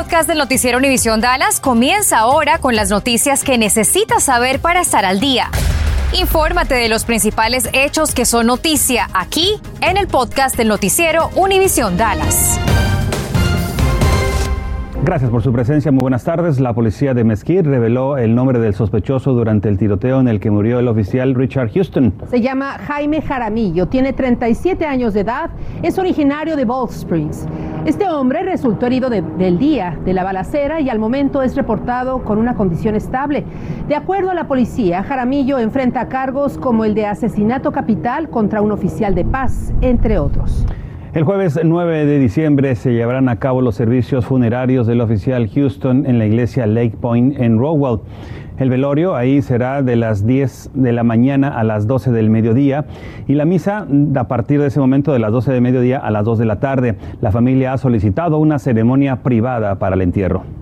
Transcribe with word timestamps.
podcast 0.00 0.26
del 0.26 0.38
noticiero 0.38 0.78
Univisión 0.78 1.20
Dallas 1.20 1.60
comienza 1.60 2.20
ahora 2.20 2.56
con 2.56 2.74
las 2.74 2.88
noticias 2.88 3.44
que 3.44 3.58
necesitas 3.58 4.22
saber 4.22 4.58
para 4.58 4.80
estar 4.80 5.04
al 5.04 5.20
día. 5.20 5.50
Infórmate 6.18 6.74
de 6.74 6.88
los 6.88 7.04
principales 7.04 7.68
hechos 7.74 8.14
que 8.14 8.24
son 8.24 8.46
noticia 8.46 9.08
aquí 9.12 9.60
en 9.82 9.98
el 9.98 10.06
podcast 10.06 10.56
del 10.56 10.68
noticiero 10.68 11.28
Univisión 11.36 11.98
Dallas. 11.98 12.58
Gracias 15.04 15.30
por 15.30 15.42
su 15.42 15.52
presencia. 15.52 15.92
Muy 15.92 16.00
buenas 16.00 16.24
tardes. 16.24 16.60
La 16.60 16.72
policía 16.72 17.12
de 17.12 17.24
Mesquite 17.24 17.62
reveló 17.62 18.16
el 18.16 18.34
nombre 18.34 18.58
del 18.58 18.74
sospechoso 18.74 19.32
durante 19.32 19.68
el 19.68 19.76
tiroteo 19.76 20.20
en 20.20 20.28
el 20.28 20.40
que 20.40 20.50
murió 20.50 20.78
el 20.78 20.88
oficial 20.88 21.34
Richard 21.34 21.72
Houston. 21.72 22.14
Se 22.30 22.40
llama 22.40 22.78
Jaime 22.86 23.20
Jaramillo, 23.20 23.86
tiene 23.86 24.14
37 24.14 24.86
años 24.86 25.12
de 25.12 25.20
edad, 25.20 25.50
es 25.82 25.98
originario 25.98 26.56
de 26.56 26.64
Bald 26.64 26.90
Springs. 26.90 27.46
Este 27.86 28.06
hombre 28.08 28.42
resultó 28.42 28.86
herido 28.86 29.08
del 29.08 29.58
día 29.58 29.98
de 30.04 30.12
la 30.12 30.22
balacera 30.22 30.80
y 30.82 30.90
al 30.90 30.98
momento 30.98 31.42
es 31.42 31.56
reportado 31.56 32.22
con 32.22 32.36
una 32.36 32.54
condición 32.54 32.94
estable. 32.94 33.44
De 33.88 33.96
acuerdo 33.96 34.30
a 34.30 34.34
la 34.34 34.46
policía, 34.46 35.02
Jaramillo 35.02 35.58
enfrenta 35.58 36.06
cargos 36.08 36.58
como 36.58 36.84
el 36.84 36.94
de 36.94 37.06
asesinato 37.06 37.72
capital 37.72 38.28
contra 38.28 38.60
un 38.60 38.70
oficial 38.70 39.14
de 39.14 39.24
paz, 39.24 39.72
entre 39.80 40.18
otros. 40.18 40.66
El 41.12 41.24
jueves 41.24 41.58
9 41.60 42.06
de 42.06 42.20
diciembre 42.20 42.76
se 42.76 42.92
llevarán 42.92 43.28
a 43.28 43.40
cabo 43.40 43.62
los 43.62 43.74
servicios 43.74 44.26
funerarios 44.26 44.86
del 44.86 45.00
oficial 45.00 45.50
Houston 45.52 46.06
en 46.06 46.20
la 46.20 46.26
iglesia 46.26 46.68
Lake 46.68 46.96
Point 47.00 47.36
en 47.40 47.58
Rowell. 47.58 48.02
El 48.58 48.70
velorio 48.70 49.16
ahí 49.16 49.42
será 49.42 49.82
de 49.82 49.96
las 49.96 50.24
10 50.24 50.70
de 50.72 50.92
la 50.92 51.02
mañana 51.02 51.48
a 51.48 51.64
las 51.64 51.88
12 51.88 52.12
del 52.12 52.30
mediodía 52.30 52.84
y 53.26 53.34
la 53.34 53.44
misa 53.44 53.88
a 54.14 54.28
partir 54.28 54.60
de 54.60 54.68
ese 54.68 54.78
momento 54.78 55.12
de 55.12 55.18
las 55.18 55.32
12 55.32 55.50
del 55.50 55.62
mediodía 55.62 55.98
a 55.98 56.12
las 56.12 56.24
2 56.24 56.38
de 56.38 56.44
la 56.44 56.60
tarde. 56.60 56.94
La 57.20 57.32
familia 57.32 57.72
ha 57.72 57.78
solicitado 57.78 58.38
una 58.38 58.60
ceremonia 58.60 59.16
privada 59.24 59.80
para 59.80 59.96
el 59.96 60.02
entierro. 60.02 60.59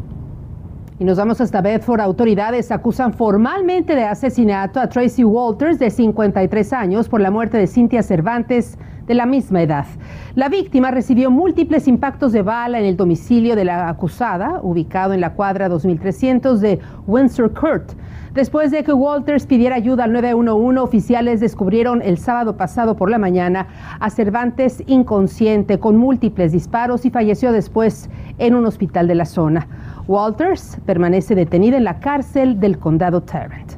Y 1.00 1.04
nos 1.04 1.16
vamos 1.16 1.40
hasta 1.40 1.60
Bedford. 1.60 2.00
Autoridades 2.00 2.72
acusan 2.72 3.12
formalmente 3.12 3.94
de 3.94 4.02
asesinato 4.02 4.80
a 4.80 4.88
Tracy 4.88 5.22
Walters, 5.22 5.78
de 5.78 5.90
53 5.90 6.72
años, 6.72 7.08
por 7.08 7.20
la 7.20 7.30
muerte 7.30 7.56
de 7.56 7.68
Cynthia 7.68 8.02
Cervantes, 8.02 8.76
de 9.06 9.14
la 9.14 9.24
misma 9.24 9.62
edad. 9.62 9.86
La 10.34 10.48
víctima 10.48 10.90
recibió 10.90 11.30
múltiples 11.30 11.86
impactos 11.86 12.32
de 12.32 12.42
bala 12.42 12.80
en 12.80 12.84
el 12.84 12.96
domicilio 12.96 13.54
de 13.54 13.64
la 13.64 13.88
acusada, 13.88 14.58
ubicado 14.60 15.14
en 15.14 15.20
la 15.20 15.34
cuadra 15.34 15.68
2300 15.68 16.60
de 16.60 16.80
Windsor 17.06 17.54
Court. 17.54 17.92
Después 18.34 18.70
de 18.70 18.84
que 18.84 18.92
Walters 18.92 19.46
pidiera 19.46 19.76
ayuda 19.76 20.04
al 20.04 20.12
911, 20.12 20.80
oficiales 20.80 21.40
descubrieron 21.40 22.02
el 22.02 22.18
sábado 22.18 22.56
pasado 22.56 22.96
por 22.96 23.08
la 23.08 23.18
mañana 23.18 23.68
a 24.00 24.10
Cervantes 24.10 24.82
inconsciente 24.86 25.78
con 25.78 25.96
múltiples 25.96 26.52
disparos 26.52 27.06
y 27.06 27.10
falleció 27.10 27.52
después 27.52 28.10
en 28.38 28.54
un 28.54 28.66
hospital 28.66 29.08
de 29.08 29.14
la 29.14 29.24
zona. 29.24 29.68
Walters 30.08 30.78
permanece 30.86 31.34
detenida 31.34 31.76
en 31.76 31.84
la 31.84 32.00
cárcel 32.00 32.58
del 32.58 32.78
condado 32.78 33.20
Tarrant. 33.20 33.74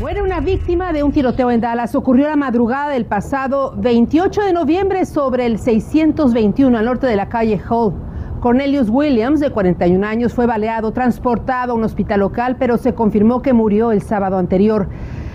Muere 0.00 0.22
una 0.22 0.40
víctima 0.40 0.92
de 0.92 1.04
un 1.04 1.12
tiroteo 1.12 1.52
en 1.52 1.60
Dallas. 1.60 1.94
Ocurrió 1.94 2.26
la 2.26 2.34
madrugada 2.34 2.88
del 2.88 3.06
pasado 3.06 3.74
28 3.76 4.42
de 4.42 4.52
noviembre 4.52 5.06
sobre 5.06 5.46
el 5.46 5.60
621 5.60 6.76
al 6.76 6.84
norte 6.84 7.06
de 7.06 7.14
la 7.14 7.28
calle 7.28 7.60
Hall. 7.68 7.94
Cornelius 8.40 8.88
Williams, 8.88 9.38
de 9.38 9.50
41 9.50 10.04
años, 10.04 10.32
fue 10.32 10.46
baleado, 10.46 10.92
transportado 10.92 11.72
a 11.72 11.76
un 11.76 11.84
hospital 11.84 12.20
local, 12.20 12.56
pero 12.58 12.76
se 12.76 12.94
confirmó 12.94 13.42
que 13.42 13.52
murió 13.52 13.92
el 13.92 14.02
sábado 14.02 14.38
anterior. 14.38 14.88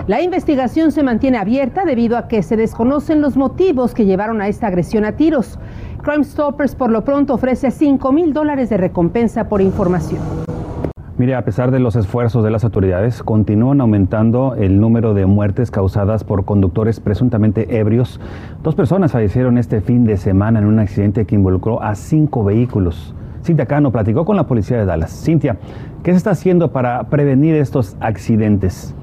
La 0.07 0.21
investigación 0.21 0.91
se 0.91 1.03
mantiene 1.03 1.37
abierta 1.37 1.85
debido 1.85 2.17
a 2.17 2.27
que 2.27 2.43
se 2.43 2.57
desconocen 2.57 3.21
los 3.21 3.37
motivos 3.37 3.93
que 3.93 4.05
llevaron 4.05 4.41
a 4.41 4.47
esta 4.47 4.67
agresión 4.67 5.05
a 5.05 5.13
tiros. 5.13 5.57
Crime 6.05 6.23
Stoppers 6.23 6.75
por 6.75 6.91
lo 6.91 7.03
pronto 7.03 7.33
ofrece 7.33 7.71
5 7.71 8.11
mil 8.11 8.31
dólares 8.31 8.69
de 8.69 8.77
recompensa 8.77 9.49
por 9.49 9.59
información. 9.59 10.21
Mire, 11.17 11.33
a 11.33 11.43
pesar 11.43 11.71
de 11.71 11.79
los 11.79 11.95
esfuerzos 11.95 12.43
de 12.43 12.51
las 12.51 12.63
autoridades, 12.63 13.23
continúan 13.23 13.81
aumentando 13.81 14.53
el 14.53 14.79
número 14.79 15.15
de 15.15 15.25
muertes 15.25 15.71
causadas 15.71 16.23
por 16.23 16.45
conductores 16.45 16.99
presuntamente 16.99 17.79
ebrios. 17.79 18.19
Dos 18.61 18.75
personas 18.75 19.13
fallecieron 19.13 19.57
este 19.57 19.81
fin 19.81 20.05
de 20.05 20.17
semana 20.17 20.59
en 20.59 20.65
un 20.65 20.77
accidente 20.77 21.25
que 21.25 21.33
involucró 21.33 21.81
a 21.81 21.95
cinco 21.95 22.43
vehículos. 22.43 23.15
Cintia 23.43 23.65
Cano 23.65 23.91
platicó 23.91 24.25
con 24.25 24.35
la 24.35 24.45
policía 24.45 24.77
de 24.77 24.85
Dallas. 24.85 25.23
Cintia, 25.25 25.57
¿qué 26.03 26.11
se 26.11 26.17
está 26.17 26.29
haciendo 26.29 26.71
para 26.71 27.05
prevenir 27.05 27.55
estos 27.55 27.97
accidentes? 27.99 28.93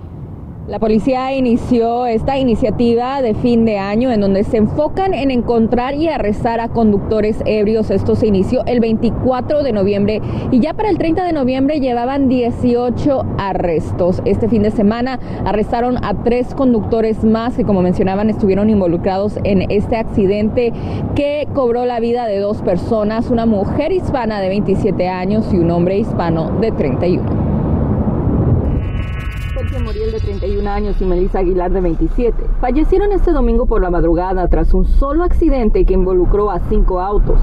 La 0.73 0.79
policía 0.79 1.35
inició 1.35 2.07
esta 2.07 2.39
iniciativa 2.39 3.21
de 3.21 3.35
fin 3.35 3.67
de 3.67 3.77
año 3.77 4.11
en 4.11 4.23
donde 4.23 4.43
se 4.43 4.57
enfocan 4.57 5.13
en 5.13 5.31
encontrar 5.31 5.95
y 5.95 6.09
arrestar 6.09 6.61
a 6.61 6.69
conductores 6.69 7.43
ebrios. 7.45 7.91
Esto 7.91 8.15
se 8.15 8.29
inició 8.29 8.65
el 8.65 8.81
24 8.81 9.65
de 9.65 9.73
noviembre 9.75 10.23
y 10.51 10.61
ya 10.61 10.73
para 10.73 10.89
el 10.89 10.97
30 10.97 11.27
de 11.27 11.35
noviembre 11.35 11.79
llevaban 11.79 12.31
18 12.31 13.23
arrestos. 13.37 14.23
Este 14.25 14.49
fin 14.49 14.63
de 14.63 14.71
semana 14.71 15.21
arrestaron 15.45 16.03
a 16.03 16.25
tres 16.25 16.55
conductores 16.55 17.23
más 17.23 17.55
que 17.55 17.65
como 17.65 17.83
mencionaban 17.83 18.31
estuvieron 18.31 18.71
involucrados 18.71 19.39
en 19.45 19.71
este 19.71 19.97
accidente 19.99 20.73
que 21.15 21.49
cobró 21.53 21.85
la 21.85 22.01
vida 22.01 22.25
de 22.25 22.39
dos 22.39 22.63
personas, 22.63 23.29
una 23.29 23.45
mujer 23.45 23.93
hispana 23.93 24.41
de 24.41 24.49
27 24.49 25.07
años 25.07 25.53
y 25.53 25.59
un 25.59 25.71
hombre 25.71 25.99
hispano 25.99 26.51
de 26.63 26.73
31. 26.73 27.42
Muriel 29.81 30.13
de 30.13 30.21
31 30.21 30.71
años 30.71 31.01
y 31.01 31.05
Melissa 31.05 31.39
Aguilar 31.39 31.71
de 31.71 31.81
27 31.81 32.45
fallecieron 32.61 33.13
este 33.13 33.33
domingo 33.33 33.67
por 33.67 33.81
la 33.81 33.91
madrugada 33.91 34.47
tras 34.49 34.75
un 34.75 34.85
solo 34.85 35.25
accidente 35.25 35.85
que 35.85 35.95
involucró 35.95 36.51
a 36.51 36.61
cinco 36.69 37.01
autos. 37.01 37.41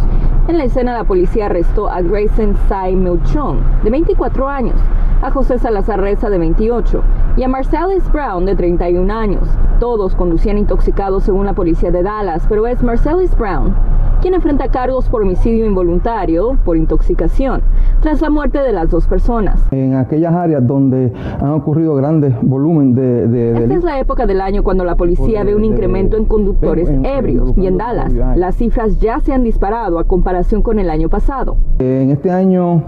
En 0.47 0.57
la 0.57 0.65
escena 0.65 0.93
la 0.93 1.05
policía 1.05 1.47
arrestó 1.47 1.89
a 1.89 2.01
Grayson 2.01 2.55
Sai 2.67 2.95
Meuchong 2.95 3.83
de 3.83 3.89
24 3.89 4.47
años, 4.47 4.75
a 5.21 5.31
José 5.31 5.57
Salazar 5.59 6.01
Reza 6.01 6.29
de 6.29 6.37
28 6.37 7.01
y 7.37 7.43
a 7.43 7.47
Marcellus 7.47 8.09
Brown 8.11 8.45
de 8.45 8.55
31 8.55 9.13
años. 9.13 9.43
Todos 9.79 10.15
conducían 10.15 10.57
intoxicados 10.57 11.23
según 11.23 11.45
la 11.45 11.53
policía 11.53 11.91
de 11.91 12.03
Dallas, 12.03 12.45
pero 12.47 12.67
es 12.67 12.83
Marcellus 12.83 13.35
Brown 13.35 13.88
quien 14.21 14.33
enfrenta 14.33 14.67
cargos 14.69 15.09
por 15.09 15.21
homicidio 15.21 15.65
involuntario 15.65 16.57
por 16.65 16.77
intoxicación 16.77 17.61
tras 18.01 18.21
la 18.21 18.29
muerte 18.29 18.59
de 18.59 18.71
las 18.71 18.89
dos 18.89 19.07
personas. 19.07 19.61
En 19.71 19.95
aquellas 19.95 20.33
áreas 20.33 20.65
donde 20.65 21.11
han 21.39 21.51
ocurrido 21.51 21.95
grandes 21.95 22.33
volúmenes 22.41 22.95
de, 22.95 23.27
de, 23.27 23.63
Esta 23.63 23.75
es 23.75 23.83
la 23.83 23.99
época 23.99 24.25
del 24.25 24.41
año 24.41 24.63
cuando 24.63 24.83
la 24.83 24.95
policía 24.95 25.43
ve 25.43 25.55
un 25.55 25.65
incremento 25.65 26.17
en 26.17 26.25
conductores 26.25 26.89
ebrios 27.03 27.53
y 27.57 27.67
en 27.67 27.77
Dallas 27.77 28.13
las 28.35 28.55
cifras 28.55 28.99
ya 28.99 29.19
se 29.19 29.33
han 29.33 29.43
disparado 29.43 29.99
a 29.99 30.03
comparación 30.03 30.61
con 30.61 30.79
el 30.79 30.89
año 30.89 31.09
pasado. 31.09 31.57
En 31.79 32.09
este 32.11 32.31
año 32.31 32.83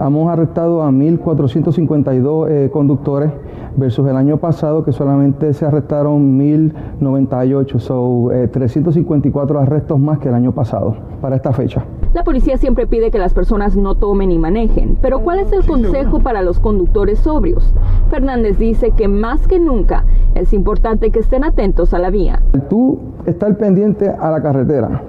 hemos 0.00 0.30
arrestado 0.30 0.82
a 0.82 0.90
1.452 0.90 2.48
eh, 2.48 2.70
conductores 2.70 3.30
versus 3.76 4.08
el 4.08 4.16
año 4.16 4.36
pasado 4.38 4.84
que 4.84 4.92
solamente 4.92 5.52
se 5.52 5.66
arrestaron 5.66 6.36
1098, 6.36 7.78
son 7.78 8.50
354 8.50 9.58
arrestos 9.58 9.98
más 9.98 10.18
que 10.18 10.28
el 10.28 10.34
año 10.34 10.52
pasado 10.52 10.96
para 11.20 11.36
esta 11.36 11.52
fecha. 11.52 11.84
La 12.14 12.22
policía 12.22 12.56
siempre 12.58 12.86
pide 12.86 13.10
que 13.10 13.18
las 13.18 13.34
personas 13.34 13.76
no 13.76 13.96
tomen 13.96 14.30
y 14.30 14.38
manejen, 14.38 14.96
pero 15.02 15.20
¿cuál 15.20 15.40
es 15.40 15.52
el 15.52 15.66
consejo 15.66 16.20
para 16.20 16.42
los 16.42 16.60
conductores 16.60 17.18
sobrios? 17.18 17.74
Fernández 18.08 18.56
dice 18.56 18.92
que 18.92 19.08
más 19.08 19.48
que 19.48 19.58
nunca 19.58 20.04
es 20.36 20.52
importante 20.52 21.10
que 21.10 21.18
estén 21.18 21.42
atentos 21.42 21.92
a 21.92 21.98
la 21.98 22.10
vía. 22.10 22.40
Tú 22.70 23.00
estar 23.26 23.56
pendiente 23.56 24.08
a 24.08 24.30
la 24.30 24.40
carretera. 24.40 25.02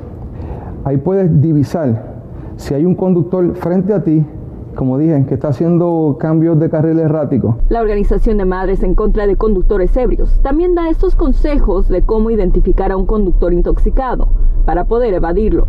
Ahí 0.83 0.97
puedes 0.97 1.41
divisar 1.41 2.15
si 2.55 2.73
hay 2.73 2.85
un 2.85 2.95
conductor 2.95 3.53
frente 3.55 3.93
a 3.93 4.03
ti 4.03 4.25
como 4.75 4.97
dije, 4.97 5.25
que 5.27 5.33
está 5.33 5.47
haciendo 5.47 6.17
cambios 6.19 6.59
de 6.59 6.69
carril 6.69 6.99
errático. 6.99 7.57
La 7.69 7.81
Organización 7.81 8.37
de 8.37 8.45
Madres 8.45 8.83
en 8.83 8.93
contra 8.93 9.25
de 9.25 9.35
conductores 9.35 9.95
ebrios 9.97 10.39
también 10.41 10.75
da 10.75 10.89
estos 10.89 11.15
consejos 11.15 11.87
de 11.87 12.01
cómo 12.01 12.29
identificar 12.29 12.91
a 12.91 12.97
un 12.97 13.05
conductor 13.05 13.53
intoxicado 13.53 14.27
para 14.65 14.85
poder 14.85 15.13
evadirlo. 15.13 15.67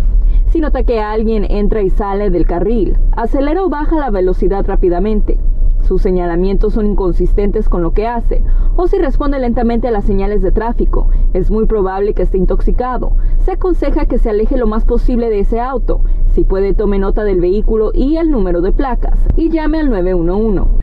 Si 0.51 0.61
nota 0.61 0.83
que 0.83 1.01
alguien 1.01 1.47
entra 1.49 1.83
y 1.83 1.91
sale 1.91 2.31
del 2.31 2.47
carril, 2.47 2.99
acelera 3.13 3.63
o 3.63 3.69
baja 3.69 3.97
la 3.97 4.11
velocidad 4.11 4.67
rápidamente 4.67 5.39
sus 5.87 6.03
señalamientos 6.03 6.75
son 6.75 6.87
inconsistentes 6.87 7.69
con 7.69 7.83
lo 7.83 7.93
que 7.93 8.09
hace 8.09 8.43
o 8.75 8.89
si 8.89 8.99
responde 8.99 9.39
lentamente 9.39 9.87
a 9.87 9.93
las 9.93 10.05
señales 10.05 10.43
de 10.43 10.51
tráfico. 10.51 11.09
Es 11.33 11.51
muy 11.51 11.67
probable 11.67 12.13
que 12.13 12.23
esté 12.23 12.39
intoxicado. 12.39 13.13
Se 13.45 13.53
aconseja 13.53 14.07
que 14.07 14.19
se 14.19 14.31
aleje 14.31 14.57
lo 14.57 14.67
más 14.67 14.85
posible 14.85 15.31
de 15.31 15.41
ese 15.41 15.61
auto. 15.61 16.01
Si 16.37 16.45
puede, 16.45 16.75
tome 16.75 16.99
nota 16.99 17.25
del 17.25 17.41
vehículo 17.41 17.93
y 17.95 18.19
el 18.19 18.31
número 18.31 18.61
de 18.61 18.71
placas 18.71 19.19
y 19.37 19.49
llame 19.49 19.81
al 19.81 19.89
911. 19.89 20.83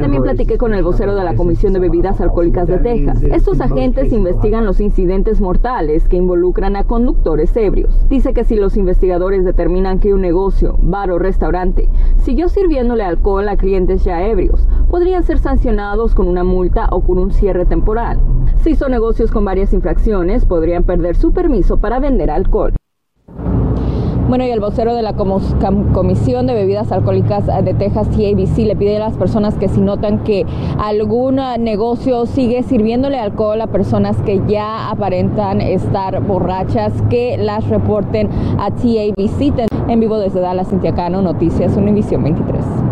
También 0.00 0.22
platiqué 0.22 0.56
con 0.56 0.72
el 0.72 0.82
vocero 0.82 1.14
de 1.14 1.24
la 1.24 1.36
Comisión 1.36 1.74
de 1.74 1.78
Bebidas 1.78 2.22
Alcohólicas 2.22 2.66
de 2.66 2.78
Texas. 2.78 3.22
Estos 3.22 3.60
agentes 3.60 4.14
investigan 4.14 4.64
los 4.64 4.80
incidentes 4.80 5.42
mortales 5.42 6.08
que 6.08 6.16
involucran 6.16 6.74
a 6.74 6.84
conductores 6.84 7.54
ebrios. 7.54 8.08
Dice 8.08 8.32
que 8.32 8.44
si 8.44 8.56
los 8.56 8.78
investigadores 8.78 9.44
determinan 9.44 10.00
que 10.00 10.14
un 10.14 10.22
negocio, 10.22 10.78
bar 10.80 11.10
o 11.10 11.18
restaurante 11.18 11.90
siguió 12.16 12.48
sirviendo 12.48 12.94
alcohol 12.94 13.46
a 13.50 13.58
clientes 13.58 14.04
ya 14.04 14.26
ebrios. 14.26 14.66
Podrían 14.88 15.22
ser 15.22 15.38
sancionados 15.38 16.14
con 16.14 16.28
una 16.28 16.44
multa 16.44 16.88
o 16.90 17.02
con 17.02 17.18
un 17.18 17.30
cierre 17.30 17.66
temporal. 17.66 18.20
Si 18.62 18.74
son 18.74 18.92
negocios 18.92 19.30
con 19.30 19.44
varias 19.44 19.74
infracciones, 19.74 20.46
podrían 20.46 20.84
perder 20.84 21.14
su 21.14 21.34
permiso 21.34 21.76
para 21.76 22.00
vender 22.00 22.30
alcohol. 22.30 22.72
Bueno, 24.26 24.46
y 24.46 24.50
el 24.50 24.60
vocero 24.60 24.94
de 24.94 25.02
la 25.02 25.12
Comisión 25.12 26.46
de 26.46 26.54
Bebidas 26.54 26.90
Alcohólicas 26.90 27.46
de 27.46 27.74
Texas, 27.74 28.08
TABC, 28.08 28.58
le 28.66 28.74
pide 28.74 28.96
a 28.96 29.00
las 29.00 29.16
personas 29.18 29.54
que 29.56 29.68
si 29.68 29.82
notan 29.82 30.24
que 30.24 30.46
algún 30.78 31.36
negocio 31.60 32.24
sigue 32.24 32.62
sirviéndole 32.62 33.18
alcohol 33.18 33.60
a 33.60 33.66
personas 33.66 34.16
que 34.24 34.40
ya 34.48 34.88
aparentan 34.88 35.60
estar 35.60 36.22
borrachas, 36.22 36.92
que 37.10 37.36
las 37.36 37.68
reporten 37.68 38.30
a 38.58 38.70
TABC. 38.70 39.68
En 39.88 40.00
vivo 40.00 40.16
desde 40.16 40.40
Dallas, 40.40 40.70
Cintia 40.70 40.94
Cano, 40.94 41.20
Noticias 41.20 41.76
Univisión 41.76 42.24
23. 42.24 42.83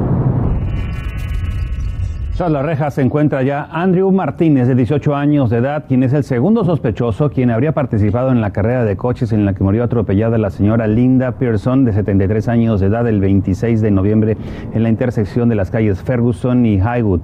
Tras 2.43 2.51
las 2.51 2.67
rejas 2.67 2.95
se 2.95 3.03
encuentra 3.03 3.45
ya 3.45 3.69
Andrew 3.71 4.11
Martínez, 4.11 4.67
de 4.67 4.75
18 4.75 5.15
años 5.15 5.49
de 5.49 5.59
edad, 5.59 5.85
quien 5.87 6.03
es 6.03 6.13
el 6.13 6.25
segundo 6.25 6.65
sospechoso, 6.65 7.31
quien 7.31 7.51
habría 7.53 7.71
participado 7.71 8.33
en 8.33 8.41
la 8.41 8.51
carrera 8.51 8.85
de 8.85 8.97
coches 8.97 9.31
en 9.31 9.45
la 9.45 9.55
que 9.55 9.63
murió 9.63 9.85
atropellada 9.85 10.39
la 10.39 10.51
señora 10.51 10.89
Linda 10.89 11.31
Pearson, 11.39 11.85
de 11.85 11.93
73 11.93 12.49
años 12.49 12.81
de 12.81 12.89
edad, 12.89 13.07
el 13.07 13.21
26 13.21 13.81
de 13.81 13.93
noviembre 13.93 14.37
en 14.75 14.83
la 14.83 14.89
intersección 14.89 15.49
de 15.51 15.55
las 15.55 15.71
calles 15.71 16.03
Ferguson 16.03 16.67
y 16.67 16.79
Highwood. 16.79 17.21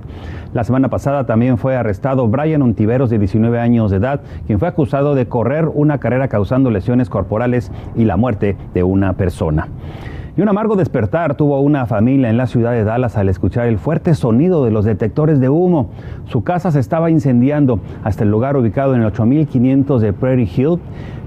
La 0.54 0.62
semana 0.62 0.88
pasada 0.88 1.26
también 1.26 1.58
fue 1.58 1.74
arrestado 1.74 2.28
Brian 2.28 2.62
Ontiveros, 2.62 3.10
de 3.10 3.18
19 3.18 3.58
años 3.58 3.90
de 3.90 3.96
edad, 3.96 4.20
quien 4.46 4.60
fue 4.60 4.68
acusado 4.68 5.16
de 5.16 5.26
correr 5.26 5.66
una 5.66 5.98
carrera 5.98 6.28
causando 6.28 6.70
lesiones 6.70 7.10
corporales 7.10 7.72
y 7.96 8.04
la 8.04 8.16
muerte 8.16 8.56
de 8.72 8.84
una 8.84 9.14
persona. 9.14 9.66
Y 10.38 10.40
un 10.42 10.48
amargo 10.48 10.76
despertar 10.76 11.34
tuvo 11.34 11.60
una 11.60 11.84
familia 11.86 12.30
en 12.30 12.36
la 12.36 12.46
ciudad 12.46 12.70
de 12.70 12.84
Dallas 12.84 13.16
al 13.16 13.28
escuchar 13.28 13.66
el 13.66 13.76
fuerte 13.76 14.14
sonido 14.14 14.64
de 14.64 14.70
los 14.70 14.84
detectores 14.84 15.40
de 15.40 15.48
humo. 15.48 15.90
Su 16.26 16.44
casa 16.44 16.70
se 16.70 16.78
estaba 16.78 17.10
incendiando. 17.10 17.80
Hasta 18.04 18.22
el 18.22 18.30
lugar 18.30 18.56
ubicado 18.56 18.94
en 18.94 19.00
el 19.00 19.08
8500 19.08 20.00
de 20.00 20.12
Prairie 20.12 20.48
Hill 20.56 20.78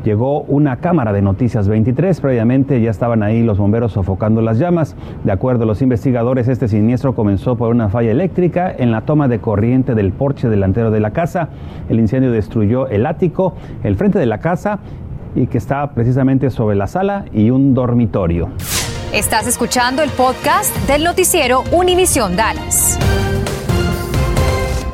llegó 0.05 0.43
una 0.43 0.77
cámara 0.77 1.11
de 1.11 1.21
noticias 1.21 1.67
23. 1.67 2.21
Previamente 2.21 2.79
ya 2.81 2.89
estaban 2.89 3.21
ahí 3.21 3.43
los 3.43 3.57
bomberos 3.57 3.91
sofocando 3.91 4.41
las 4.41 4.59
llamas. 4.59 4.95
De 5.25 5.33
acuerdo 5.33 5.63
a 5.63 5.67
los 5.67 5.81
investigadores, 5.81 6.47
este 6.47 6.69
siniestro 6.69 7.13
comenzó 7.13 7.57
por 7.57 7.71
una 7.71 7.89
falla 7.89 8.11
eléctrica 8.11 8.73
en 8.73 8.91
la 8.91 9.01
toma 9.01 9.27
de 9.27 9.39
corriente 9.39 9.93
del 9.93 10.13
porche 10.13 10.47
delantero 10.47 10.89
de 10.89 11.01
la 11.01 11.11
casa. 11.11 11.49
El 11.89 11.99
incendio 11.99 12.31
destruyó 12.31 12.87
el 12.87 13.05
ático, 13.05 13.55
el 13.83 13.97
frente 13.97 14.19
de 14.19 14.25
la 14.25 14.37
casa 14.37 14.79
y 15.35 15.47
que 15.47 15.57
estaba 15.57 15.91
precisamente 15.91 16.49
sobre 16.49 16.77
la 16.77 16.87
sala 16.87 17.25
y 17.33 17.49
un 17.49 17.73
dormitorio. 17.73 18.51
Estás 19.13 19.45
escuchando 19.45 20.03
el 20.03 20.09
podcast 20.09 20.73
del 20.87 21.03
noticiero 21.03 21.63
Univisión 21.73 22.37
Dallas. 22.37 22.97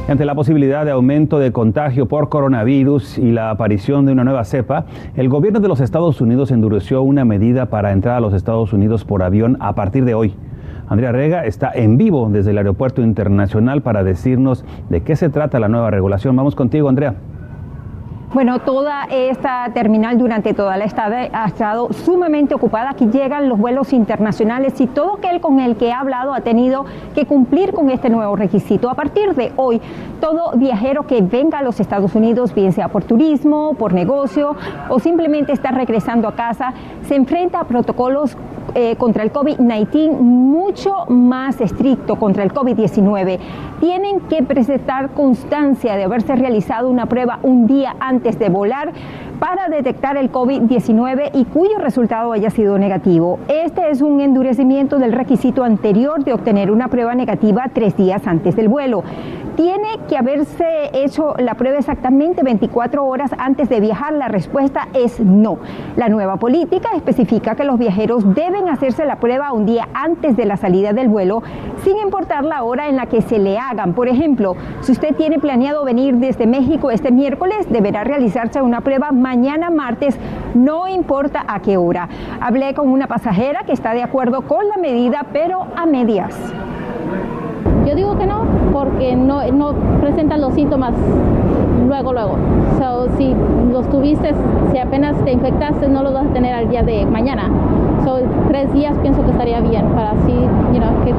Ante 0.07 0.25
la 0.25 0.33
posibilidad 0.33 0.85
de 0.85 0.91
aumento 0.91 1.37
de 1.37 1.51
contagio 1.51 2.07
por 2.07 2.27
coronavirus 2.27 3.19
y 3.19 3.31
la 3.31 3.51
aparición 3.51 4.07
de 4.07 4.13
una 4.13 4.23
nueva 4.23 4.43
cepa, 4.43 4.87
el 5.15 5.29
gobierno 5.29 5.59
de 5.59 5.67
los 5.67 5.81
Estados 5.81 6.19
Unidos 6.19 6.49
endureció 6.49 7.03
una 7.03 7.25
medida 7.25 7.67
para 7.67 7.91
entrar 7.91 8.15
a 8.15 8.19
los 8.19 8.33
Estados 8.33 8.73
Unidos 8.73 9.05
por 9.05 9.21
avión 9.21 9.55
a 9.59 9.75
partir 9.75 10.03
de 10.03 10.15
hoy. 10.15 10.33
Andrea 10.89 11.11
Rega 11.11 11.45
está 11.45 11.71
en 11.71 11.97
vivo 11.97 12.27
desde 12.31 12.49
el 12.49 12.57
Aeropuerto 12.57 13.03
Internacional 13.03 13.83
para 13.83 14.03
decirnos 14.03 14.65
de 14.89 15.01
qué 15.01 15.15
se 15.15 15.29
trata 15.29 15.59
la 15.59 15.67
nueva 15.67 15.91
regulación. 15.91 16.35
Vamos 16.35 16.55
contigo, 16.55 16.89
Andrea. 16.89 17.17
Bueno, 18.33 18.59
toda 18.59 19.05
esta 19.05 19.71
terminal 19.73 20.17
durante 20.17 20.53
toda 20.53 20.75
la 20.75 20.83
estada 20.83 21.29
ha 21.31 21.45
estado 21.45 21.87
sumamente 21.93 22.53
ocupada. 22.53 22.89
Aquí 22.89 23.05
llegan 23.05 23.47
los 23.47 23.57
vuelos 23.57 23.93
internacionales 23.93 24.81
y 24.81 24.87
todo 24.87 25.15
aquel 25.15 25.39
con 25.39 25.61
el 25.61 25.77
que 25.77 25.93
ha 25.93 26.01
hablado 26.01 26.33
ha 26.33 26.41
tenido 26.41 26.85
que 27.15 27.25
cumplir 27.25 27.71
con 27.73 27.89
este 27.89 28.09
nuevo 28.09 28.35
requisito. 28.35 28.89
A 28.89 28.95
partir 28.95 29.33
de 29.33 29.53
hoy, 29.55 29.81
todo 30.19 30.51
viajero 30.57 31.07
que 31.07 31.21
venga 31.21 31.59
a 31.59 31.61
los 31.61 31.79
Estados 31.79 32.15
Unidos, 32.15 32.53
bien 32.53 32.73
sea 32.73 32.89
por 32.89 33.05
turismo, 33.05 33.75
por 33.75 33.93
negocio 33.93 34.57
o 34.89 34.99
simplemente 34.99 35.53
está 35.53 35.71
regresando 35.71 36.27
a 36.27 36.35
casa, 36.35 36.73
se 37.07 37.15
enfrenta 37.15 37.61
a 37.61 37.63
protocolos 37.63 38.35
eh, 38.79 38.95
contra 38.95 39.23
el 39.23 39.33
COVID-19 39.33 40.11
mucho 40.19 41.07
más 41.07 41.59
estricto 41.61 42.17
contra 42.17 42.43
el 42.43 42.53
COVID-19. 42.53 43.39
Tienen 43.79 44.19
que 44.19 44.43
presentar 44.43 45.09
constancia 45.15 45.95
de 45.95 46.03
haberse 46.03 46.35
realizado 46.35 46.87
una 46.87 47.07
prueba 47.07 47.39
un 47.41 47.65
día 47.65 47.95
antes 47.99 48.37
de 48.37 48.49
volar 48.49 48.93
para 49.39 49.67
detectar 49.67 50.15
el 50.15 50.31
COVID-19 50.31 51.31
y 51.33 51.45
cuyo 51.45 51.79
resultado 51.79 52.33
haya 52.33 52.51
sido 52.51 52.77
negativo. 52.77 53.39
Este 53.47 53.89
es 53.89 54.03
un 54.03 54.21
endurecimiento 54.21 54.99
del 54.99 55.11
requisito 55.11 55.63
anterior 55.63 56.23
de 56.23 56.33
obtener 56.33 56.69
una 56.69 56.87
prueba 56.87 57.15
negativa 57.15 57.71
tres 57.73 57.97
días 57.97 58.27
antes 58.27 58.55
del 58.55 58.67
vuelo. 58.67 59.03
Tiene 59.57 59.87
que 60.07 60.15
haberse 60.15 60.91
hecho 60.93 61.33
la 61.39 61.55
prueba 61.55 61.79
exactamente 61.79 62.43
24 62.43 63.03
horas 63.03 63.31
antes 63.39 63.69
de 63.69 63.79
viajar. 63.79 64.13
La 64.13 64.27
respuesta 64.27 64.87
es 64.93 65.19
no. 65.19 65.57
La 65.95 66.09
nueva 66.09 66.37
política 66.37 66.89
especifica 66.95 67.55
que 67.55 67.63
los 67.63 67.79
viajeros 67.79 68.35
deben 68.35 68.69
hacerse 68.69 69.03
la 69.03 69.15
prueba 69.15 69.53
un 69.53 69.65
día 69.65 69.89
antes 69.95 70.37
de 70.37 70.45
la 70.45 70.57
salida 70.57 70.93
del 70.93 71.07
vuelo, 71.07 71.41
sin 71.83 71.97
importar 71.97 72.43
la 72.43 72.61
hora 72.61 72.87
en 72.87 72.97
la 72.97 73.07
que 73.07 73.23
se 73.23 73.39
le 73.39 73.57
hagan. 73.57 73.93
Por 73.93 74.07
ejemplo, 74.07 74.55
si 74.81 74.91
usted 74.91 75.15
tiene 75.15 75.39
planeado 75.39 75.83
venir 75.83 76.17
desde 76.17 76.45
México 76.45 76.91
este 76.91 77.11
miércoles, 77.11 77.65
deberá 77.67 78.03
realizarse 78.03 78.61
una 78.61 78.81
prueba 78.81 79.11
mañana 79.11 79.71
martes, 79.71 80.19
no 80.53 80.87
importa 80.87 81.43
a 81.47 81.63
qué 81.63 81.77
hora. 81.77 82.09
Hablé 82.41 82.75
con 82.75 82.89
una 82.89 83.07
pasajera 83.07 83.63
que 83.65 83.73
está 83.73 83.95
de 83.95 84.03
acuerdo 84.03 84.43
con 84.43 84.69
la 84.69 84.77
medida, 84.77 85.25
pero 85.33 85.65
a 85.75 85.87
medias. 85.87 86.37
Yo 87.87 87.95
digo 87.95 88.17
que 88.17 88.27
no, 88.27 88.45
porque 88.73 89.15
no, 89.15 89.45
no 89.51 89.73
presentan 90.01 90.41
los 90.41 90.53
síntomas 90.53 90.93
luego, 91.87 92.13
luego. 92.13 92.37
So, 92.79 93.07
si 93.17 93.33
los 93.71 93.89
tuviste, 93.89 94.33
si 94.71 94.77
apenas 94.77 95.15
te 95.23 95.31
infectaste, 95.31 95.87
no 95.87 96.03
los 96.03 96.13
vas 96.13 96.27
a 96.27 96.33
tener 96.33 96.53
al 96.53 96.69
día 96.69 96.83
de 96.83 97.05
mañana. 97.05 97.49
So, 98.03 98.19
tres 98.47 98.71
días 98.73 98.95
pienso 99.01 99.23
que 99.23 99.31
estaría 99.31 99.59
bien 99.61 99.85
para 99.95 100.11
así, 100.11 100.33
you 100.73 100.79
know, 100.79 100.91
que 101.03 101.13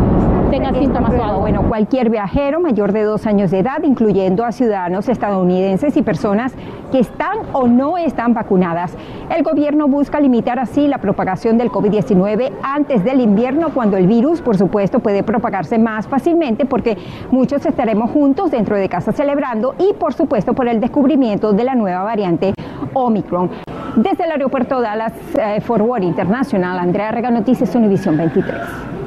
tenga 0.50 0.72
síntomas 0.72 1.12
o 1.14 1.22
algo. 1.22 1.40
Bueno, 1.40 1.62
cualquier 1.68 2.10
viajero 2.10 2.60
mayor 2.60 2.92
de 2.92 3.02
dos 3.02 3.26
años 3.26 3.50
de 3.50 3.58
edad, 3.58 3.82
incluyendo 3.82 4.44
a 4.44 4.52
ciudadanos 4.52 5.08
estadounidenses 5.08 5.96
y 5.96 6.02
personas 6.02 6.54
que 6.90 7.00
están 7.00 7.38
o 7.52 7.66
no 7.66 7.98
están 7.98 8.34
vacunadas. 8.34 8.96
El 9.34 9.42
gobierno 9.42 9.88
busca 9.88 10.20
limitar 10.20 10.58
así 10.58 10.88
la 10.88 10.98
propagación 10.98 11.58
del 11.58 11.70
COVID-19 11.70 12.50
antes 12.62 13.04
del 13.04 13.20
invierno, 13.20 13.70
cuando 13.74 13.96
el 13.96 14.06
virus, 14.06 14.40
por 14.40 14.56
supuesto, 14.56 15.00
puede 15.00 15.22
propagarse 15.22 15.78
más 15.78 16.06
fácilmente 16.08 16.64
porque 16.64 16.96
muchos 17.30 17.66
estaremos 17.66 18.10
juntos 18.10 18.50
dentro 18.50 18.76
de 18.76 18.88
casa 18.88 19.12
celebrando 19.12 19.74
y, 19.78 19.92
por 19.94 20.14
supuesto, 20.14 20.54
por 20.54 20.66
el 20.68 20.80
descubrimiento 20.80 21.52
de 21.52 21.64
la 21.64 21.74
nueva 21.74 22.02
variante 22.04 22.54
Omicron. 22.94 23.50
Desde 23.96 24.24
el 24.24 24.32
aeropuerto 24.32 24.80
Dallas 24.80 25.12
eh, 25.38 25.60
Forward 25.60 26.02
Internacional, 26.04 26.78
Andrea 26.78 27.10
Rega, 27.10 27.30
Noticias 27.30 27.74
Univisión 27.74 28.16
23. 28.16 28.97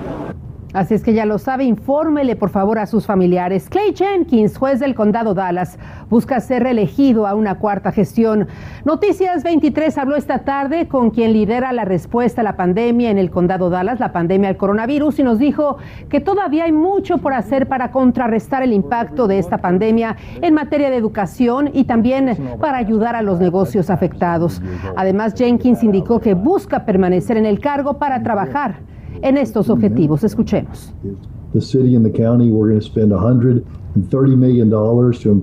Así 0.73 0.93
es 0.93 1.03
que 1.03 1.13
ya 1.13 1.25
lo 1.25 1.37
sabe, 1.37 1.65
infórmele 1.65 2.37
por 2.37 2.49
favor 2.49 2.79
a 2.79 2.85
sus 2.85 3.05
familiares. 3.05 3.67
Clay 3.69 3.93
Jenkins, 3.93 4.57
juez 4.57 4.79
del 4.79 4.95
condado 4.95 5.33
Dallas, 5.33 5.77
busca 6.09 6.39
ser 6.39 6.63
reelegido 6.63 7.27
a 7.27 7.35
una 7.35 7.55
cuarta 7.55 7.91
gestión. 7.91 8.47
Noticias 8.85 9.43
23 9.43 9.97
habló 9.97 10.15
esta 10.15 10.39
tarde 10.39 10.87
con 10.87 11.09
quien 11.09 11.33
lidera 11.33 11.73
la 11.73 11.83
respuesta 11.83 12.39
a 12.39 12.45
la 12.45 12.55
pandemia 12.55 13.11
en 13.11 13.17
el 13.17 13.31
condado 13.31 13.69
Dallas, 13.69 13.99
la 13.99 14.13
pandemia 14.13 14.47
del 14.47 14.55
coronavirus, 14.55 15.19
y 15.19 15.23
nos 15.23 15.39
dijo 15.39 15.77
que 16.09 16.21
todavía 16.21 16.63
hay 16.63 16.71
mucho 16.71 17.17
por 17.17 17.33
hacer 17.33 17.67
para 17.67 17.91
contrarrestar 17.91 18.63
el 18.63 18.71
impacto 18.71 19.27
de 19.27 19.39
esta 19.39 19.57
pandemia 19.57 20.15
en 20.41 20.53
materia 20.53 20.89
de 20.89 20.95
educación 20.95 21.69
y 21.73 21.83
también 21.83 22.57
para 22.61 22.77
ayudar 22.77 23.17
a 23.17 23.21
los 23.21 23.41
negocios 23.41 23.89
afectados. 23.89 24.61
Además, 24.95 25.33
Jenkins 25.35 25.83
indicó 25.83 26.21
que 26.21 26.33
busca 26.33 26.85
permanecer 26.85 27.35
en 27.35 27.45
el 27.45 27.59
cargo 27.59 27.97
para 27.97 28.23
trabajar 28.23 28.75
en 29.21 29.37
estos 29.37 29.69
objetivos. 29.69 30.23
Escuchemos. 30.23 30.93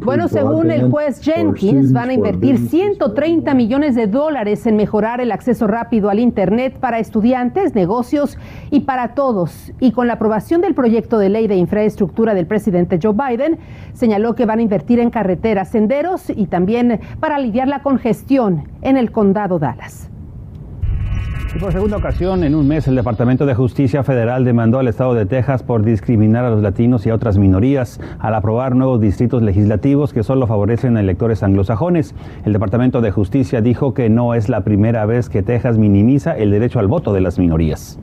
Bueno, 0.07 0.29
según 0.29 0.71
el 0.71 0.91
juez 0.91 1.21
Jenkins, 1.21 1.93
van 1.93 2.09
a 2.09 2.13
invertir 2.15 2.59
130 2.59 3.53
millones 3.55 3.95
de 3.95 4.07
dólares 4.07 4.67
en 4.67 4.77
mejorar 4.77 5.21
el 5.21 5.33
acceso 5.33 5.67
rápido 5.67 6.09
al 6.09 6.19
Internet 6.19 6.79
para 6.81 6.99
estudiantes, 6.99 7.75
negocios 7.75 8.39
y 8.71 8.81
para 8.81 9.15
todos. 9.15 9.73
Y 9.81 9.93
con 9.93 10.07
la 10.07 10.15
aprobación 10.15 10.63
del 10.63 10.75
proyecto 10.75 11.19
de 11.19 11.29
ley 11.29 11.47
de 11.47 11.57
infraestructura 11.57 12.33
del 12.35 12.47
presidente 12.47 12.99
Joe 13.03 13.13
Biden, 13.13 13.59
señaló 13.93 14.35
que 14.35 14.47
van 14.47 14.61
a 14.61 14.63
invertir 14.63 15.01
en 15.01 15.11
carreteras, 15.11 15.69
senderos 15.69 16.31
y 16.31 16.47
también 16.47 17.01
para 17.21 17.37
aliviar 17.37 17.69
la 17.69 17.83
congestión 17.83 18.65
en 18.81 18.97
el 18.97 19.13
condado 19.13 19.59
Dallas. 19.59 20.11
Y 21.55 21.59
por 21.59 21.73
segunda 21.73 21.97
ocasión 21.97 22.45
en 22.45 22.55
un 22.55 22.69
mes, 22.69 22.87
el 22.89 22.95
Departamento 22.95 23.47
de 23.47 23.55
Justicia 23.55 24.03
Federal 24.05 24.45
demandó 24.45 24.81
al 24.81 24.87
Estado 24.87 25.15
de 25.15 25.25
Texas 25.25 25.63
por 25.63 25.83
discriminar 25.83 26.45
a 26.45 26.51
los 26.51 26.61
latinos 26.61 27.07
y 27.07 27.11
a 27.11 27.15
otras 27.15 27.39
minorías 27.39 27.99
al 28.19 28.35
aprobar 28.35 28.77
nuevos 28.77 29.01
distritos 29.01 29.43
legislativos 29.43 30.13
que 30.13 30.23
solo 30.23 30.47
favorecen 30.47 30.99
a 30.99 31.01
electores 31.01 31.43
anglosajones. 31.43 32.15
El 32.45 32.53
Departamento 32.53 33.01
de 33.01 33.13
Justicia 33.13 33.63
dijo 33.63 33.95
que 33.95 34.11
no 34.11 34.35
es 34.35 34.51
la 34.51 34.61
primera 34.61 35.07
vez 35.07 35.31
que 35.31 35.43
Texas 35.43 35.79
minimiza 35.79 36.37
el 36.37 36.51
derecho 36.51 36.81
al 36.81 36.87
voto 36.87 37.15
de 37.15 37.23
las 37.23 37.39
minorías. 37.39 37.99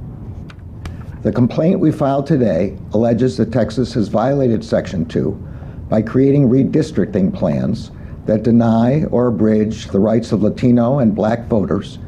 The 1.22 1.32
complaint 1.32 1.80
we 1.80 1.92
filed 1.92 2.25
today 2.25 2.75
alleges 2.94 3.38
that 3.38 3.52
Texas 3.52 3.96
has 3.96 4.10
violated 4.10 4.64
Section 4.64 5.06
2 5.06 5.38
by 5.88 6.02
creating 6.02 6.50
redistricting 6.50 7.32
plans 7.32 7.92
that 8.25 8.40
deny 8.42 9.06
or 9.12 9.28
abridge 9.28 9.88
the 9.92 10.00
rights 10.00 10.32
of 10.32 10.42
Latino 10.42 11.00
and 11.00 11.14
black 11.14 11.48
voters 11.48 12.00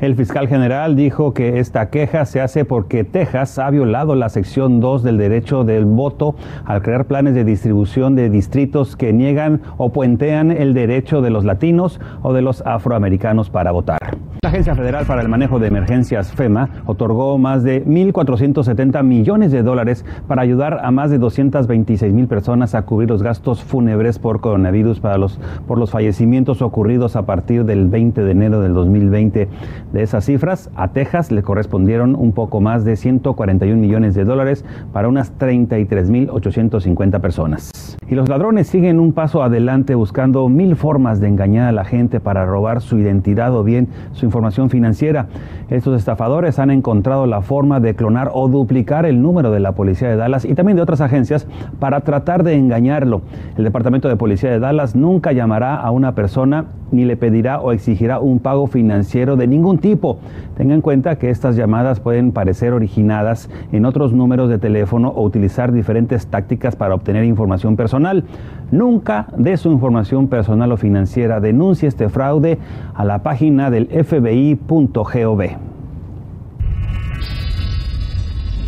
El 0.00 0.16
fiscal 0.16 0.48
general 0.48 0.96
dijo 0.96 1.34
que 1.34 1.58
esta 1.58 1.90
queja 1.90 2.24
se 2.24 2.40
hace 2.40 2.64
porque 2.64 3.04
Texas 3.04 3.58
ha 3.58 3.68
violado 3.70 4.14
la 4.14 4.28
sección 4.28 4.80
2 4.80 5.02
del 5.02 5.18
derecho 5.18 5.64
del 5.64 5.84
voto 5.84 6.34
al 6.64 6.82
crear 6.82 7.04
planes 7.04 7.34
de 7.34 7.44
distribución 7.44 8.14
de 8.14 8.30
distritos 8.30 8.96
que 8.96 9.12
niegan 9.12 9.60
o 9.76 9.92
puentean 9.92 10.50
el 10.50 10.74
derecho 10.74 11.20
de 11.22 11.30
los 11.30 11.44
latinos 11.44 12.00
o 12.22 12.32
de 12.32 12.42
los 12.42 12.62
afroamericanos 12.66 13.50
para 13.50 13.72
votar. 13.72 13.98
La 14.42 14.48
Agencia 14.48 14.74
Federal 14.74 15.04
para 15.04 15.20
el 15.20 15.28
Manejo 15.28 15.58
de 15.58 15.66
Emergencias 15.66 16.32
FEMA 16.32 16.70
otorgó 16.86 17.36
más 17.36 17.62
de 17.62 17.84
1.470 17.84 19.02
millones 19.04 19.52
de 19.52 19.62
dólares 19.62 20.06
para 20.26 20.40
ayudar 20.40 20.80
a 20.82 20.90
más 20.90 21.10
de 21.10 21.18
226 21.18 22.14
mil 22.14 22.26
personas 22.26 22.74
a 22.74 22.82
cubrir 22.82 23.10
los 23.10 23.22
gastos 23.22 23.62
fúnebres 23.62 24.18
por 24.18 24.40
coronavirus 24.40 24.98
para 24.98 25.18
los, 25.18 25.38
por 25.68 25.78
los 25.78 25.90
fallecimientos 25.90 26.62
ocurridos 26.62 27.16
a 27.16 27.26
partir 27.26 27.66
del 27.66 27.88
20 27.88 28.22
de 28.22 28.30
enero 28.30 28.62
del 28.62 28.72
2020. 28.72 29.48
De 29.92 30.02
esas 30.02 30.24
cifras, 30.24 30.70
a 30.76 30.88
Texas 30.88 31.32
le 31.32 31.42
correspondieron 31.42 32.14
un 32.14 32.32
poco 32.32 32.60
más 32.60 32.84
de 32.84 32.96
141 32.96 33.80
millones 33.80 34.14
de 34.14 34.24
dólares 34.24 34.64
para 34.92 35.08
unas 35.08 35.36
33.850 35.38 37.20
personas. 37.20 37.70
Y 38.08 38.14
los 38.14 38.28
ladrones 38.28 38.66
siguen 38.66 38.98
un 38.98 39.12
paso 39.12 39.42
adelante 39.42 39.94
buscando 39.94 40.48
mil 40.48 40.74
formas 40.74 41.20
de 41.20 41.28
engañar 41.28 41.68
a 41.68 41.72
la 41.72 41.84
gente 41.84 42.18
para 42.18 42.44
robar 42.44 42.80
su 42.80 42.98
identidad 42.98 43.54
o 43.54 43.62
bien 43.62 43.88
su 44.12 44.24
información 44.24 44.68
financiera. 44.68 45.26
Estos 45.68 45.96
estafadores 45.96 46.58
han 46.58 46.70
encontrado 46.70 47.26
la 47.26 47.40
forma 47.40 47.78
de 47.78 47.94
clonar 47.94 48.30
o 48.34 48.48
duplicar 48.48 49.06
el 49.06 49.22
número 49.22 49.52
de 49.52 49.60
la 49.60 49.72
policía 49.72 50.08
de 50.08 50.16
Dallas 50.16 50.44
y 50.44 50.54
también 50.54 50.76
de 50.76 50.82
otras 50.82 51.00
agencias 51.00 51.46
para 51.78 52.00
tratar 52.00 52.42
de 52.42 52.54
engañarlo. 52.54 53.22
El 53.56 53.64
Departamento 53.64 54.08
de 54.08 54.16
Policía 54.16 54.50
de 54.50 54.58
Dallas 54.58 54.96
nunca 54.96 55.32
llamará 55.32 55.76
a 55.76 55.90
una 55.90 56.14
persona 56.14 56.66
ni 56.92 57.04
le 57.04 57.16
pedirá 57.16 57.60
o 57.60 57.70
exigirá 57.72 58.18
un 58.18 58.40
pago 58.40 58.66
financiero 58.66 59.36
de 59.36 59.46
ningún 59.46 59.59
tipo. 59.80 60.18
Tenga 60.56 60.74
en 60.74 60.80
cuenta 60.80 61.16
que 61.16 61.30
estas 61.30 61.56
llamadas 61.56 62.00
pueden 62.00 62.32
parecer 62.32 62.72
originadas 62.72 63.48
en 63.72 63.84
otros 63.84 64.12
números 64.12 64.48
de 64.48 64.58
teléfono 64.58 65.08
o 65.08 65.22
utilizar 65.22 65.72
diferentes 65.72 66.26
tácticas 66.26 66.76
para 66.76 66.94
obtener 66.94 67.24
información 67.24 67.76
personal. 67.76 68.24
Nunca 68.70 69.26
dé 69.36 69.56
su 69.56 69.70
información 69.70 70.28
personal 70.28 70.72
o 70.72 70.76
financiera. 70.76 71.40
Denuncie 71.40 71.88
este 71.88 72.08
fraude 72.08 72.58
a 72.94 73.04
la 73.04 73.22
página 73.22 73.70
del 73.70 73.86
fbi.gov. 73.86 75.69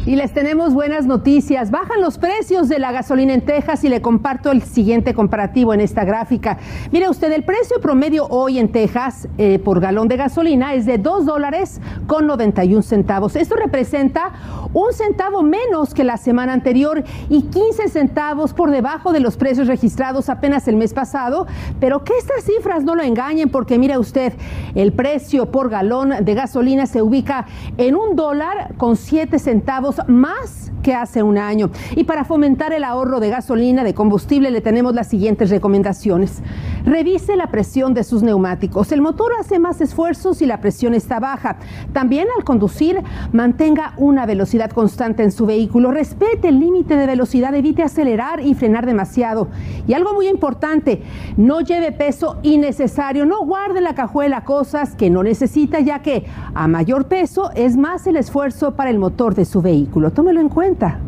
Y 0.04 0.16
les 0.16 0.32
tenemos 0.32 0.74
buenas 0.74 1.06
noticias. 1.06 1.70
Bajan 1.70 2.00
los 2.00 2.18
precios 2.18 2.68
de 2.68 2.80
la 2.80 2.90
gasolina 2.90 3.34
en 3.34 3.42
Texas 3.42 3.84
y 3.84 3.88
le 3.88 4.02
comparto 4.02 4.50
el 4.50 4.62
siguiente 4.62 5.14
comparativo 5.14 5.72
en 5.74 5.80
esta 5.80 6.04
gráfica. 6.04 6.58
Mire 6.90 7.08
usted, 7.08 7.30
el 7.30 7.44
precio 7.44 7.80
promedio 7.80 8.26
hoy 8.26 8.58
en 8.58 8.72
Texas 8.72 9.28
eh, 9.38 9.60
por 9.60 9.78
galón 9.78 10.08
de 10.08 10.16
gasolina 10.16 10.74
es 10.74 10.86
de 10.86 10.98
2 10.98 11.24
dólares 11.24 11.80
con 12.08 12.26
91 12.26 12.82
centavos. 12.82 13.36
Esto 13.36 13.54
representa 13.54 14.32
un 14.72 14.92
centavo 14.92 15.44
menos 15.44 15.94
que 15.94 16.02
la 16.02 16.16
semana 16.16 16.52
anterior 16.52 17.04
y 17.28 17.42
15 17.42 17.88
centavos 17.88 18.54
por 18.54 18.72
debajo 18.72 19.12
de 19.12 19.20
los 19.20 19.36
precios 19.36 19.68
registrados 19.68 20.28
apenas 20.28 20.66
el 20.66 20.74
mes 20.74 20.94
pasado. 20.94 21.46
Pero 21.78 22.02
que 22.02 22.18
estas 22.18 22.42
cifras 22.42 22.82
no 22.82 22.96
lo 22.96 23.04
engañen 23.04 23.50
porque 23.50 23.78
mire 23.78 23.98
usted, 23.98 24.32
el 24.74 24.92
precio 24.92 25.52
por 25.52 25.70
galón 25.70 26.24
de 26.24 26.34
gasolina 26.34 26.86
se 26.86 27.02
ubica 27.02 27.46
en 27.76 27.94
un 27.94 28.16
dólar 28.16 28.74
con 28.78 28.96
7 28.96 29.38
centavos 29.38 29.91
más 30.08 30.72
que 30.82 30.94
hace 30.94 31.22
un 31.22 31.38
año. 31.38 31.70
Y 31.96 32.04
para 32.04 32.24
fomentar 32.24 32.72
el 32.72 32.84
ahorro 32.84 33.20
de 33.20 33.30
gasolina, 33.30 33.84
de 33.84 33.94
combustible, 33.94 34.50
le 34.50 34.60
tenemos 34.60 34.94
las 34.94 35.08
siguientes 35.08 35.50
recomendaciones. 35.50 36.42
Revise 36.84 37.36
la 37.36 37.46
presión 37.46 37.94
de 37.94 38.04
sus 38.04 38.22
neumáticos. 38.22 38.90
El 38.92 39.00
motor 39.00 39.32
hace 39.38 39.58
más 39.58 39.80
esfuerzos 39.80 40.42
y 40.42 40.46
la 40.46 40.60
presión 40.60 40.94
está 40.94 41.20
baja. 41.20 41.56
También 41.92 42.26
al 42.36 42.44
conducir, 42.44 43.00
mantenga 43.32 43.94
una 43.96 44.26
velocidad 44.26 44.70
constante 44.70 45.22
en 45.22 45.30
su 45.30 45.46
vehículo. 45.46 45.92
Respete 45.92 46.48
el 46.48 46.58
límite 46.58 46.96
de 46.96 47.06
velocidad, 47.06 47.54
evite 47.54 47.82
acelerar 47.82 48.40
y 48.40 48.54
frenar 48.54 48.86
demasiado. 48.86 49.48
Y 49.86 49.94
algo 49.94 50.14
muy 50.14 50.26
importante, 50.28 51.02
no 51.36 51.60
lleve 51.60 51.92
peso 51.92 52.38
innecesario. 52.42 53.24
No 53.24 53.44
guarde 53.44 53.78
en 53.78 53.84
la 53.84 53.94
cajuela 53.94 54.44
cosas 54.44 54.96
que 54.96 55.10
no 55.10 55.22
necesita, 55.22 55.80
ya 55.80 56.02
que 56.02 56.26
a 56.54 56.66
mayor 56.66 57.06
peso 57.06 57.50
es 57.54 57.76
más 57.76 58.06
el 58.06 58.16
esfuerzo 58.16 58.74
para 58.74 58.90
el 58.90 58.98
motor 58.98 59.34
de 59.34 59.44
su 59.44 59.62
vehículo. 59.62 59.81
Tómelo 59.86 60.40
en 60.40 60.48
cuenta. 60.48 60.98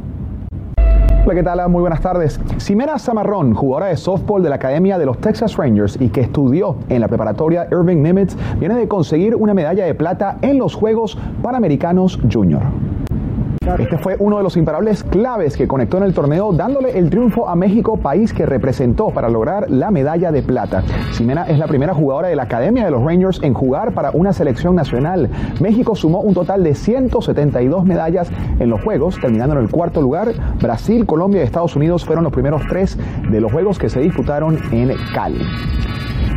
Hola, 1.26 1.34
¿qué 1.34 1.42
tal? 1.42 1.68
Muy 1.70 1.80
buenas 1.80 2.02
tardes. 2.02 2.38
Simena 2.58 2.98
Zamarrón, 2.98 3.54
jugadora 3.54 3.86
de 3.86 3.96
softball 3.96 4.42
de 4.42 4.50
la 4.50 4.56
Academia 4.56 4.98
de 4.98 5.06
los 5.06 5.18
Texas 5.18 5.56
Rangers 5.56 5.96
y 5.98 6.08
que 6.08 6.20
estudió 6.20 6.76
en 6.90 7.00
la 7.00 7.08
preparatoria 7.08 7.66
Irving 7.70 8.02
Nimitz, 8.02 8.36
viene 8.58 8.74
de 8.74 8.88
conseguir 8.88 9.34
una 9.34 9.54
medalla 9.54 9.86
de 9.86 9.94
plata 9.94 10.36
en 10.42 10.58
los 10.58 10.74
Juegos 10.74 11.16
Panamericanos 11.42 12.20
Junior. 12.30 12.62
Este 13.64 13.96
fue 13.96 14.16
uno 14.18 14.36
de 14.36 14.42
los 14.42 14.58
imparables 14.58 15.02
claves 15.02 15.56
que 15.56 15.66
conectó 15.66 15.96
en 15.96 16.02
el 16.02 16.12
torneo, 16.12 16.52
dándole 16.52 16.98
el 16.98 17.08
triunfo 17.08 17.48
a 17.48 17.56
México, 17.56 17.96
país 17.96 18.34
que 18.34 18.44
representó 18.44 19.08
para 19.08 19.30
lograr 19.30 19.70
la 19.70 19.90
medalla 19.90 20.30
de 20.30 20.42
plata. 20.42 20.82
Ximena 21.12 21.44
es 21.44 21.58
la 21.58 21.66
primera 21.66 21.94
jugadora 21.94 22.28
de 22.28 22.36
la 22.36 22.42
Academia 22.42 22.84
de 22.84 22.90
los 22.90 23.02
Rangers 23.02 23.40
en 23.42 23.54
jugar 23.54 23.92
para 23.94 24.10
una 24.10 24.34
selección 24.34 24.74
nacional. 24.74 25.30
México 25.60 25.96
sumó 25.96 26.20
un 26.20 26.34
total 26.34 26.62
de 26.62 26.74
172 26.74 27.86
medallas 27.86 28.30
en 28.58 28.68
los 28.68 28.82
Juegos, 28.82 29.18
terminando 29.18 29.56
en 29.56 29.62
el 29.62 29.70
cuarto 29.70 30.02
lugar. 30.02 30.34
Brasil, 30.60 31.06
Colombia 31.06 31.40
y 31.40 31.44
Estados 31.44 31.74
Unidos 31.74 32.04
fueron 32.04 32.24
los 32.24 32.34
primeros 32.34 32.60
tres 32.68 32.98
de 33.30 33.40
los 33.40 33.50
Juegos 33.50 33.78
que 33.78 33.88
se 33.88 34.00
disputaron 34.00 34.58
en 34.72 34.92
Cali. 35.14 35.40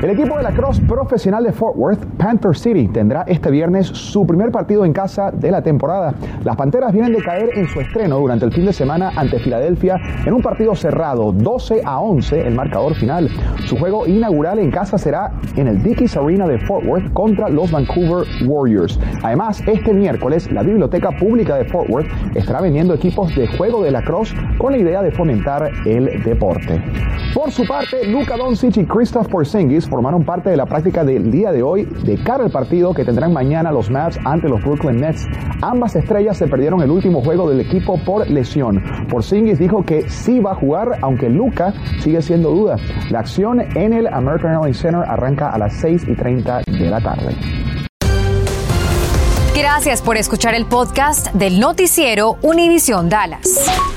El 0.02 0.12
equipo 0.12 0.38
de 0.38 0.44
la 0.44 0.52
Cross 0.52 0.80
profesional 0.82 1.44
de 1.44 1.52
Fort 1.52 1.76
Worth, 1.76 2.06
Panther 2.18 2.56
City, 2.56 2.88
tendrá 2.88 3.24
este 3.24 3.50
viernes 3.50 3.88
su 3.88 4.28
primer 4.28 4.52
partido 4.52 4.86
en 4.86 4.94
casa 4.94 5.32
de 5.32 5.50
la 5.50 5.64
temporada. 5.64 6.14
Las 6.44 6.56
Panteras 6.56 6.94
vienen 6.94 7.14
de 7.14 7.24
caer 7.24 7.50
en 7.56 7.68
su 7.68 7.82
estreno 7.82 8.20
durante 8.20 8.46
el 8.46 8.54
fin 8.54 8.68
de 8.68 8.74
semana 8.74 9.12
ante 9.16 9.40
Filadelfia 9.40 10.00
en 10.24 10.34
un 10.34 10.44
partido 10.44 10.76
cerrado, 10.76 11.32
12 11.32 11.82
a 11.84 12.00
11 12.00 12.48
el 12.48 12.54
marcador 12.54 12.94
final. 12.94 13.28
Su 13.66 13.76
juego 13.76 14.06
inaugural 14.06 14.60
en 14.60 14.70
casa 14.70 15.00
será 15.00 15.32
en 15.56 15.68
el 15.68 15.82
Dickies 15.82 16.16
Arena 16.16 16.48
de 16.48 16.60
Fort 16.60 16.86
Worth 16.86 17.12
contra 17.14 17.50
los 17.50 17.72
Vancouver 17.72 18.24
Warriors. 18.46 19.00
Además, 19.24 19.64
este 19.66 19.94
miércoles 19.96 20.52
la 20.52 20.62
Biblioteca 20.62 21.10
Pública 21.10 21.56
de 21.56 21.66
Fort 21.66 21.90
Worth 21.90 22.08
estará 22.36 22.62
vendiendo 22.62 22.94
equipos 22.94 23.36
de 23.36 23.48
juego 23.58 23.82
de 23.82 23.90
la 23.90 24.04
Cross 24.04 24.36
con 24.60 24.74
la 24.74 24.78
idea 24.78 25.02
de 25.02 25.10
fomentar 25.10 25.72
el 25.88 26.22
deporte. 26.24 26.84
Por 27.34 27.52
su 27.52 27.66
parte, 27.66 28.08
Luka 28.08 28.38
Doncic 28.38 28.78
y 28.78 28.86
Christoph 28.86 29.28
Porzingis 29.28 29.87
formaron 29.88 30.24
parte 30.24 30.50
de 30.50 30.58
la 30.58 30.66
práctica 30.66 31.04
del 31.04 31.32
día 31.32 31.52
de 31.52 31.64
hoy 31.64 31.86
de 31.86 32.22
cara 32.24 32.44
al 32.44 32.52
partido 32.52 32.94
que 32.94 33.06
tendrán 33.06 33.34
mañana 33.34 33.72
los 33.72 33.90
Mavs 33.90 34.20
ante 34.26 34.50
los 34.50 34.62
Brooklyn 34.62 35.02
Nets. 35.02 35.26
Ambas 35.62 35.96
estrellas 35.96 36.38
se 36.38 36.48
perdieron 36.48 36.82
el 36.82 36.92
último 36.92 37.22
juego 37.24 37.50
del 37.50 37.62
equipo 37.62 38.00
por 38.06 38.30
lesión. 38.30 38.84
Porzingis 39.10 39.60
dijo 39.60 39.84
que 39.84 40.10
sí 40.10 40.40
va 40.40 40.52
a 40.52 40.56
jugar, 40.56 41.00
aunque 41.02 41.30
Luca 41.30 41.74
sigue 42.00 42.22
siendo 42.22 42.52
duda. 42.52 42.78
La 43.10 43.20
acción 43.20 43.62
en 43.76 43.94
el 43.94 44.08
American 44.08 44.54
Airlines 44.54 44.78
Center 44.78 45.04
arranca 45.08 45.50
a 45.50 45.58
las 45.58 45.74
6 45.76 46.06
y 46.08 46.16
30 46.16 46.62
de 46.68 46.90
la 46.90 47.02
tarde. 47.02 47.36
Gracias 49.56 50.04
por 50.04 50.18
escuchar 50.18 50.54
el 50.54 50.68
podcast 50.68 51.34
del 51.34 51.60
noticiero 51.60 52.38
Univisión 52.44 53.10
Dallas. 53.10 53.97